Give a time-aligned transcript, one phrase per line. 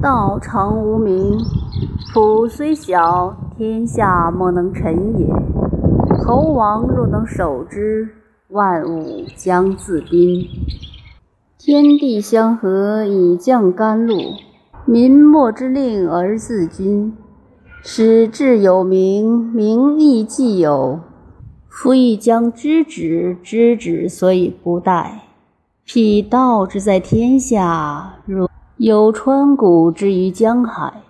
[0.00, 1.36] 道常无名，
[2.12, 5.26] 土虽小，天下莫能臣也。
[6.24, 8.08] 侯王若能守之，
[8.50, 10.46] 万物将自宾。
[11.58, 14.16] 天地相合以降甘露，
[14.84, 17.16] 民莫之令而自君。
[17.82, 21.00] 使志有名，名亦既有。
[21.68, 25.10] 夫亦将知止，知止所以不殆。
[25.84, 31.07] 辟道之在天下，如有川谷之于江海。